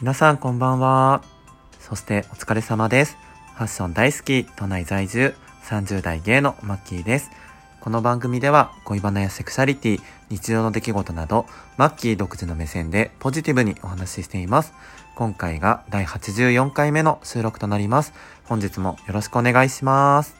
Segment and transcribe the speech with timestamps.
[0.00, 1.22] 皆さんこんばんは。
[1.80, 3.16] そしてお疲れ様です。
[3.56, 7.30] ファッション大好き、都内在住、30代芸のマッキーです。
[7.80, 10.00] この番組では恋バナやセクシャリティ、
[10.30, 11.46] 日常の出来事など、
[11.76, 14.72] マッキー独自の目線でポジティブにお話ししています。
[15.16, 18.12] 今回が第84回目の収録となります。
[18.44, 20.37] 本日もよろしくお願いします。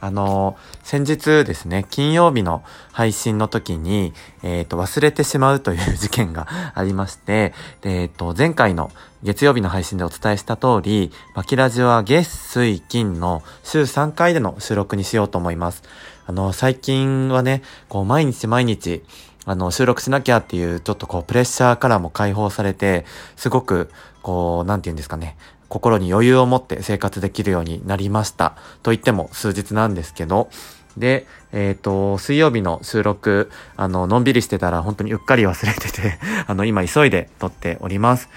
[0.00, 8.90] あの、先日ですね、金曜日の配信の時に、えっ、ー、と、忘れてしまうという事件が ありまして、えっ、ー、と、前回の
[9.22, 15.82] 月曜日の配信でお伝えした通り、バキラジは月、水、金の週3回での収録にしようと思います。
[16.26, 19.04] あの、最近はね、こう、毎日毎日、
[19.44, 23.04] あの、収録しなきゃっていう、ちょっとこう、プレッシャーからも解放されて、
[23.36, 23.90] すごく、
[24.22, 25.36] こう、なんて言うんですかね、
[25.70, 28.56] 心に余裕を持って生活できるようになりました。
[28.82, 30.50] と言っても数日なんですけど、
[30.96, 38.28] で、えっ、ー、と、水曜日の収録、あの、のんびりしてたら本当にうっかり忘れてて あの、今急いで撮っております。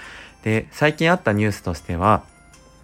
[0.44, 2.22] で、最近あったニュースとしては、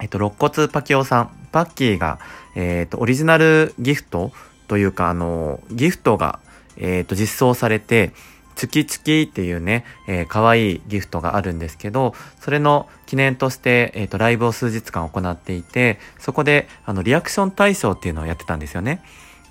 [0.01, 2.19] えっ、と、肋骨パキオさん、パッキーが、
[2.57, 4.33] えっ、と、オリジナルギフト
[4.67, 6.41] というか、あの、ギフトが、
[6.77, 8.13] えっ、と、実装されて、
[8.61, 19.03] チュキチキっていうね、えー、可愛いギフトがあるんですけど、それの記念として、えっ、ー、と、ライブを数日間行っていて、そこで、あの、リアクション対象っていうのをやってたんですよね。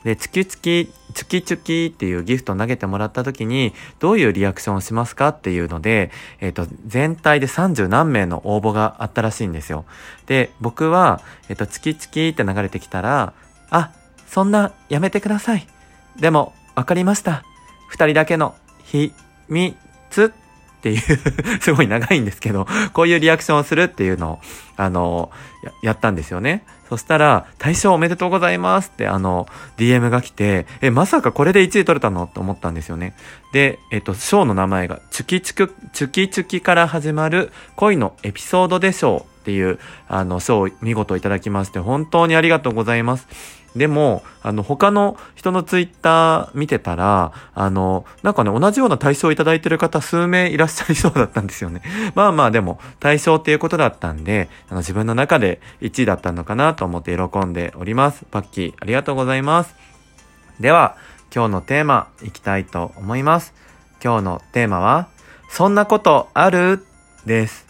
[0.03, 9.85] で、チキチキ、チキチキっていうギフトを投げてもらった時に、どういうリアクションをしますかっていうので、えっ、ー、と、全体で30何名の応募があったらしいんですよ。
[10.27, 13.33] で、僕は、えっ、ー、と、チキチキって流れてきたら、
[13.71, 13.91] あ、
[14.27, 15.67] そんな、やめてください。
[16.19, 17.43] でも、わかりました。
[17.87, 18.53] 二人だけの
[18.91, 19.13] ひ、
[19.47, 19.75] み、
[20.09, 20.99] つっていう
[21.61, 24.39] すごい長いんですけど、こういうリアクションをするっていうのを、
[24.79, 25.29] あの、
[25.61, 26.63] ややったんですよね。
[26.87, 29.45] そしたら、大賞おめでとうございますって、あの、
[29.77, 32.27] DM が来て、え、まさかこれで1位取れたの？
[32.27, 33.13] と思ったんですよね。
[33.51, 43.27] で、えっと、賞の名前が、チュキチュキ、チュキチュキから始まる恋のエピソードでしょうっていう、あの、賞を見事いただきまして、本当にありがとうございます。
[43.75, 51.81] でも、あの、他の人のツイッター見てたら、あの、なんかね、同じような対象をいただいてる方数名いらっしゃりそうだったんですよね。
[52.15, 58.25] まあまあでも、対象っていうことだったんで、あの自分の中で1位だったのかなと思って喜んでおります。
[58.29, 59.75] パッキー、ありがとうございます。
[60.59, 60.97] では、
[61.33, 63.53] 今日のテーマ、いきたいと思います。
[64.03, 65.09] 今日のテーマは、
[65.49, 66.85] そんなことある？
[67.25, 67.67] です。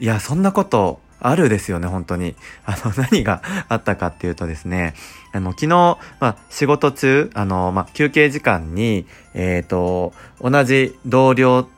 [0.00, 2.34] いや、そんなことあるですよね、本当に。
[2.64, 4.94] あの、 何があったかっていうとですね、
[5.32, 11.68] あの、昨日、ま、仕事中、あの、ま、休憩時間に、えっ、ー、と、同じ同僚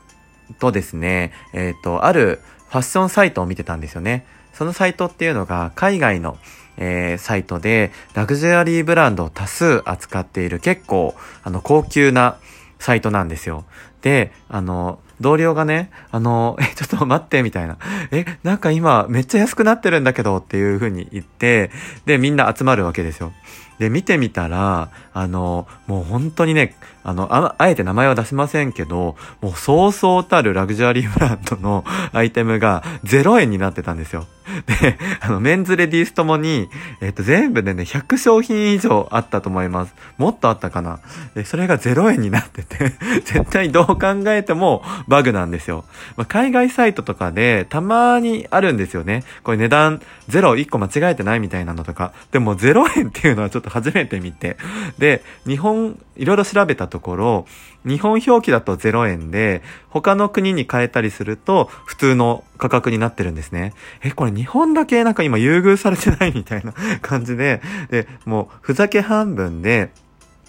[0.58, 4.26] とですね、えっ、ー、と、あるファッションサイトを見てたんですよね。
[4.60, 6.36] そのサイトっていうのが、海外の、
[6.76, 12.36] えー、サイトで、ラグジュアリーブランドを多数扱っている結構、あの、高級な
[12.78, 13.64] サイトなんですよ。
[14.02, 17.76] で、あの、同僚がね、あの、 え、ちょっと待って、みたいな。
[18.10, 21.70] え、なんか今めっちゃ安くなってるんだけどっていう風に言って、
[22.06, 23.32] で、みんな集まるわけですよ。
[23.80, 31.82] で、見てみたら、あの、もう本当にね、あの、あ、あえて名前は出しませんけど、もうそうそうたるラグジュアリー ブランドの
[32.12, 34.26] アイテムが0円になってたんですよ。
[34.66, 36.68] で、あの、メンズレディースともに、
[37.00, 39.94] えっ、と、全部でね、100商品以上あったと思います。
[40.18, 41.00] もっとあったかな。
[41.34, 42.92] で、それが0円になってて
[43.24, 45.84] 絶対どう考えてもバグなんですよ。
[46.16, 49.24] まあ、海外サイトとかでたまにあるんですよね。
[49.42, 52.12] これ値段0、1個間違えてないみたいなのとか。
[52.30, 54.56] でも0円っていうのはちょっと初めて見て。
[54.98, 57.46] で、日本、いろいろ調べたところ、
[57.84, 63.74] 日本表記だと0円で、他の国に変えたりすると普通の価格になってるんですね。
[64.04, 66.72] え、これ日本だけなんか今優遇されてないみたいな
[67.02, 67.60] 感じで、
[67.90, 69.90] で、もうふざけ半分で、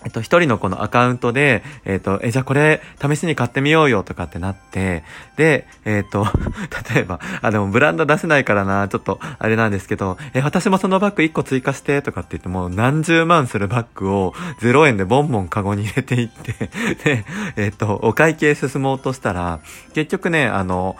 [0.03, 5.03] えっと、一人のこのアカウントで、えっと、え、じゃあこれ試しに買ってみようよとかってなって、
[5.35, 6.25] で、えっと、
[6.93, 16.69] 例えば、あ、でもブランド出せないからな、ちょっとあれなんですけど、え、私もそのバッグ1個追加してとかって言っても何十万するバッグを0円でボンボンカゴに入れていって
[17.03, 17.25] で、
[17.55, 19.59] えっと、お会計進もうとしたら、
[19.93, 20.95] 結局ね、あの、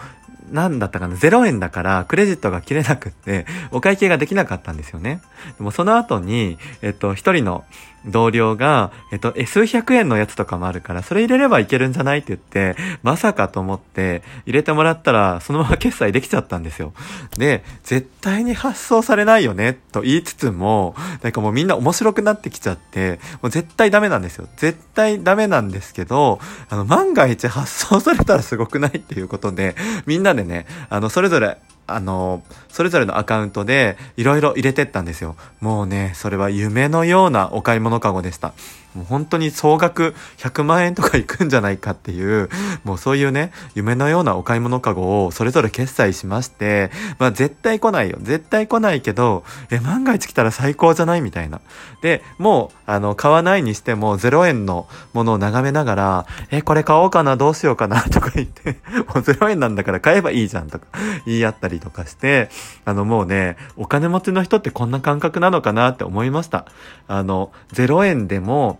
[0.50, 5.20] なんだったかな、0円だからクレジットが切れなくって、 お会計ができなかったんですよね。
[5.58, 7.64] でもその後に、えっと、一人の
[8.06, 16.92] 同僚が、えっと、え、数百円のやつとかもあるから、それ入れればいけるんじゃないって言って、まさかと思って入れてもらったら、そのまま決済できちゃったんですよ。
[17.38, 24.48] で、絶対に発送されないよね、と言いつつも、なんかもうみんな面白くなってきちゃって、もう絶対ダメなんですよ。
[24.56, 26.40] 絶対ダメなんですけど、
[26.70, 35.36] あの、万が一発送されたらすごくないっていうことで、みんなでね、ねあの、それぞれあの、それぞれのアカウントでいろいろ入れてったんですよ。
[35.60, 38.54] もうね、それは夢のようなお買い物かごでした。
[38.94, 42.48] もう本当に総額100万円とかいくんじゃないかっていう、
[42.84, 48.18] もうそういうね、夢のようなお買い物かごをそれぞれ決済しまして、まあ絶対来ないよ。
[48.20, 51.60] 絶対来ないけど、え、万が一来たら最高じゃないみたいな。
[52.02, 60.86] で、もう、あの、買わないにしても0円のものを眺めながら、え、これ買おうかな、どうしようかな、 とか言って、もう0円なんだから買えばいいじゃんとか
[61.26, 62.50] 言い合ったりとかして、
[62.84, 66.66] あのもうね、お金持ちの人ってこんな感覚なのかなって思いました。
[67.08, 68.78] あの、0円でも、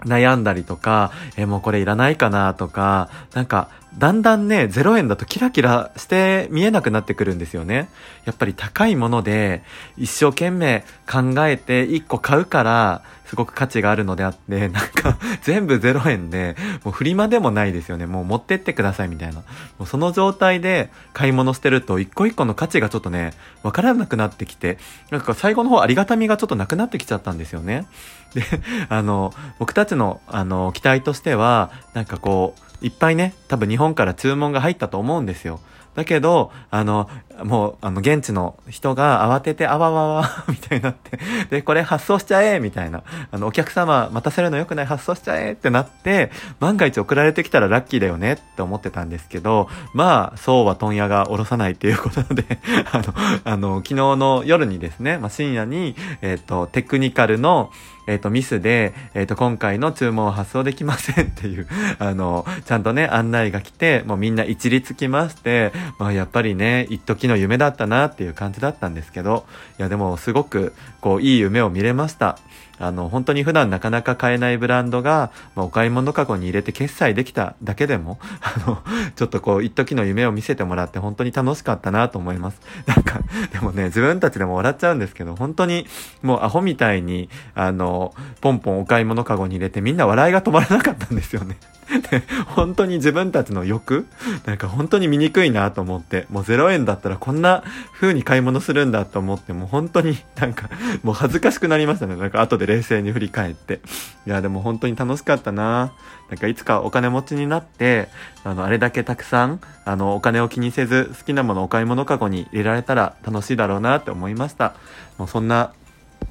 [0.00, 3.68] 悩んだりとか、え、もうこれいらないかなとか、なんか、
[3.98, 7.88] だんだんね、0円だとキラキラして見えなくなってくるんですよね。
[8.24, 9.62] やっぱり高いもので、
[9.96, 18.06] 一生懸命考えて1個買うから、すごく価値があるのであって、 なんか、全部0円で、もうフリマでもないですよね。
[18.06, 19.36] もう持ってってくださいみたいな。
[19.36, 19.42] も
[19.80, 23.32] うその状態で買い物してると、一個一個の価値がちょっとね、
[23.62, 24.78] わからなくなってきて、
[25.10, 27.86] なんか最後の方ありがたみがちょっとなくなってきちゃったんですよね。
[28.34, 28.44] で、
[28.88, 35.60] あの、僕たちの、あの、期待としては、なんかこう、いっぱいね、多分日本から注文が入ったと思うんですよ。
[35.94, 37.10] だけど、あの、
[37.42, 41.18] もう、あの、現地の人が慌てて、あわわわ、 みたいになって、
[41.50, 43.02] で、これ発送しちゃえみたいな。
[43.30, 52.44] あの、お客様待たせるの良くない発送しちゃえってなって、万が一送られてきたらラッキーだよねって思ってたんですけど、まあ、そうは問屋が下ろさないっていうことで、
[52.92, 53.14] あの、
[53.44, 57.70] あの、昨日の夜にですね、まあ、深夜に、えっ、ー、と、テクニカルの、
[58.06, 61.66] えっ、ー、と、ミスで、えっ、ー、と、今回の注文を発送できませんっていう、
[61.98, 69.46] あの、ちゃんとね、案内が来て、もうみんな一律来まして、まあ、やっぱりね、一時の夢だったなっていう感じだったんですけど、
[69.78, 72.38] いや、でも、すごく、こう、いい夢を見れました。
[72.78, 78.82] あの、本当に普段なかなか買えないブランドが、まあ、お買い物かごに入れて決済できただけでも、 あの、
[79.14, 82.60] ちょっとこう、一時の夢を見せてもらって本当に楽しかったなと思います。
[82.86, 83.20] なんか、
[83.52, 85.86] でもね、自分たちでも笑っちゃうんですけど、本当に、
[86.22, 91.56] もうアホみたいに、あの、ポンポンお買い物かごに入れてみんな笑いが止まらなかったんですよね。
[92.54, 94.06] 本当に自分たちの欲？
[94.46, 100.68] なんか本当に醜いなと思って、もう0円だったらこんな風に買い物するんだと思って、もう本当になんか、
[101.02, 102.16] もう恥ずかしくなりましたね。
[102.16, 103.80] なんか後で冷静に振り返って。
[104.26, 105.92] いや、でも本当に楽しかったな
[106.30, 108.08] なんかいつかお金持ちになって、
[108.44, 114.74] あの、あれだけたくさん、あの、お金を気にせず好きなものお買い物かごに入れられたら楽しいだろうなって思いました。
[115.18, 115.72] もうそんな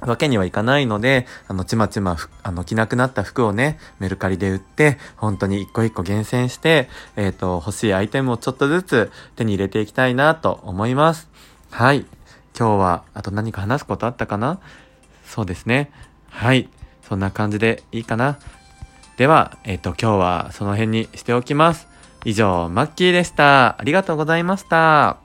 [0.06, 11.28] わけにはいかないので、あの、ちまちま、あの、着なくなった服をね、メルカリで売って、本当に一個一個厳選して、えっ、ー、と、欲しいアイテムをちょっとずつ手に入れていきたいなと思います。
[11.70, 12.06] はい。
[12.58, 14.60] 今日は、あと何か話すことあったかな？
[15.26, 15.90] そうですね。
[16.30, 16.68] はい。
[17.08, 18.38] そんな感じでいいかな？
[19.16, 21.88] では、えっ、ー、と、今日はその辺にしておきます。
[22.24, 23.80] 以上、マッキーでした。
[23.80, 25.23] ありがとうございました。